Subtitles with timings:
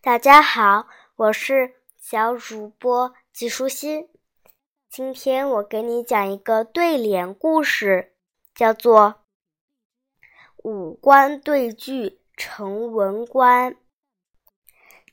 [0.00, 4.08] 大家好，我是小主播季舒心。
[4.88, 8.14] 今天我给你讲一个对联故事，
[8.54, 9.22] 叫做
[10.64, 13.76] “五官对句成文官”。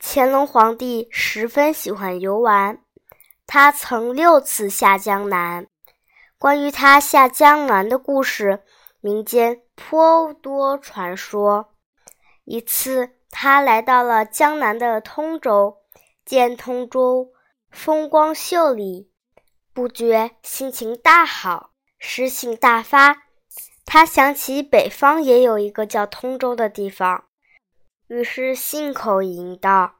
[0.00, 2.82] 乾隆皇帝十分喜欢游玩，
[3.46, 5.66] 他曾六次下江南。
[6.38, 8.62] 关于他下江南的故事，
[9.00, 11.72] 民间颇多传说。
[12.44, 15.82] 一次，他来到了江南的通州，
[16.24, 17.34] 见通州
[17.70, 19.12] 风光秀丽，
[19.74, 23.24] 不觉心情大好，诗兴大发。
[23.84, 27.26] 他想起北方也有一个叫通州的地方，
[28.08, 29.96] 于是信口吟道：“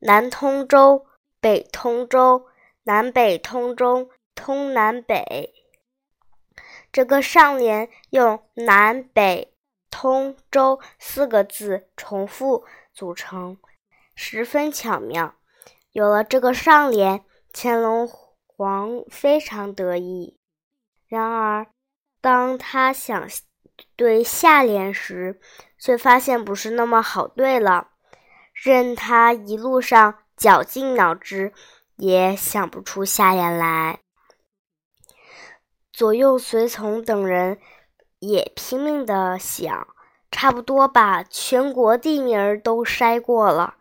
[0.00, 1.06] 南通州，
[1.40, 2.44] 北通州，
[2.82, 5.54] 南北通州，通南北。”
[6.92, 9.49] 这个上联用南北。
[9.90, 13.58] 通州四个字重复组成，
[14.14, 15.34] 十分巧妙。
[15.90, 18.08] 有了这个上联，乾隆
[18.46, 20.38] 皇非常得意。
[21.08, 21.66] 然而，
[22.20, 23.28] 当他想
[23.96, 25.40] 对下联时，
[25.78, 27.88] 却发现不是那么好对了。
[28.54, 31.52] 任他一路上绞尽脑汁，
[31.96, 33.98] 也想不出下联来。
[35.92, 37.58] 左右随从等人。
[38.20, 39.88] 也拼命的想，
[40.30, 43.74] 差不多把全国地名都筛过了，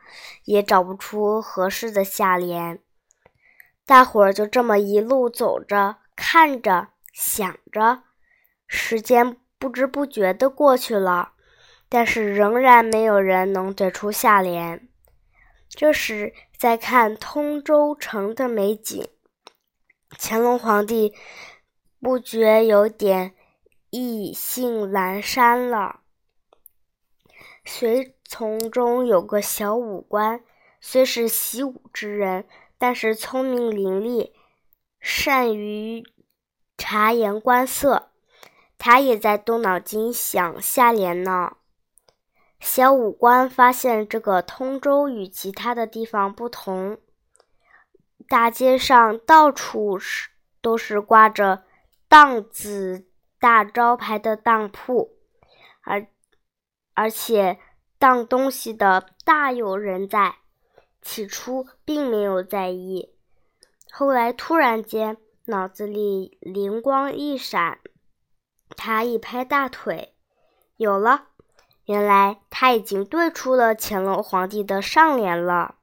[0.46, 2.82] 也找不出合适的下联。
[3.86, 8.04] 大伙儿就这么一路走着，看着，想着，
[8.68, 11.34] 时间不知不觉的过去了，
[11.90, 14.88] 但是仍然没有人能对出下联。
[15.70, 19.08] 这时，再看通州城的美景，
[20.18, 21.14] 乾隆皇帝
[22.00, 23.36] 不觉有点。
[23.90, 26.02] 意兴阑珊了。
[27.66, 30.44] 随从中有个小武官，
[30.80, 34.32] 虽是习武之人，但是聪明伶俐，
[35.00, 36.04] 善于
[36.78, 38.12] 察言观色。
[38.78, 41.58] 他也在动脑筋想下联呢。
[42.62, 46.98] 小武官发现这个通州与其他的地方不同，
[48.28, 50.30] 大街上到处是
[50.62, 51.64] 都是挂着
[52.08, 53.09] 档子。
[53.40, 55.18] 大招牌的当铺，
[55.82, 56.08] 而
[56.94, 57.60] 而且
[57.98, 60.36] 当东西的大有人在。
[61.02, 63.16] 起初并没有在意，
[63.90, 67.80] 后来突然间脑子里灵光一闪，
[68.76, 70.14] 他一拍大腿，
[70.76, 71.30] 有了！
[71.86, 75.76] 原来他已经对出了乾隆皇帝的上联了。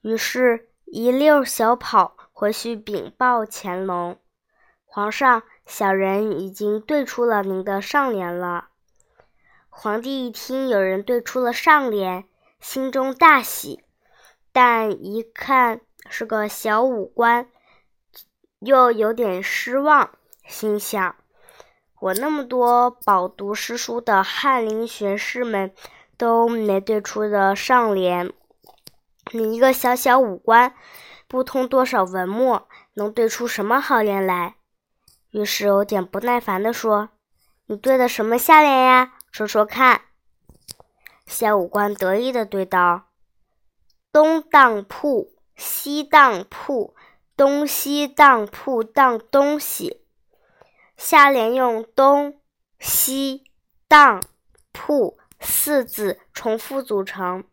[0.00, 4.18] 于是，一溜小跑回去禀报乾隆
[4.86, 5.42] 皇上。
[5.70, 8.70] 小人已经对出了您的上联了。
[9.68, 12.24] 皇帝一听有人对出了上联，
[12.58, 13.84] 心中大喜，
[14.52, 17.48] 但一看是个小武官，
[18.58, 20.10] 又有点失望，
[20.44, 21.14] 心想：
[22.00, 25.72] 我那么多饱读诗书的翰林学士们
[26.18, 28.32] 都没对出的上联，
[29.30, 30.74] 你一个小小武官，
[31.28, 34.56] 不通多少文墨，能对出什么好联来？
[35.30, 37.10] 于是有点不耐烦地说
[37.66, 39.12] ：“你对的什么下联呀？
[39.30, 40.02] 说说看。”
[41.24, 43.10] 小武官得意地对道
[44.10, 46.96] ：“东当铺，西当铺，
[47.36, 50.02] 东西当铺当东西。
[50.96, 52.40] 下联用东、
[52.80, 53.44] 西、
[53.86, 54.20] 当、
[54.72, 57.44] 铺四字重复组成，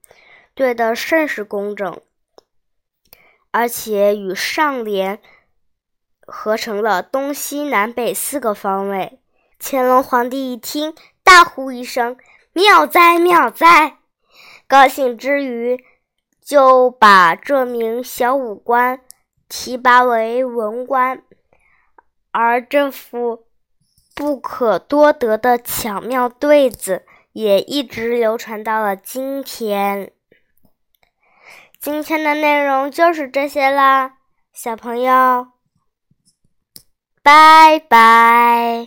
[0.56, 2.02] 对得甚是工整，
[3.52, 5.22] 而且与上联。”
[6.28, 9.20] 合成了东西南北四个方位。
[9.60, 10.94] 乾隆皇帝一听，
[11.24, 12.16] 大呼一声
[12.54, 13.98] ：“妙哉妙哉！”
[14.68, 15.84] 高兴之余，
[16.40, 19.00] 就把这名小武官
[19.50, 21.24] 提拔为文官。
[22.32, 23.46] 而这副
[24.14, 30.12] 不可多得的巧妙对子，也一直流传到了今天。
[31.80, 34.18] 今天的内容就是这些啦，
[34.54, 35.48] 小朋友。
[37.28, 38.86] 拜拜。